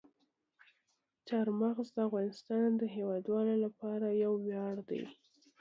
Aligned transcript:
چار 1.27 1.47
مغز 1.59 1.87
د 1.93 1.97
افغانستان 2.07 2.67
د 2.77 2.83
هیوادوالو 2.95 3.55
لپاره 3.65 4.07
یو 4.23 4.33
ویاړ 4.45 4.75
دی. 4.89 5.03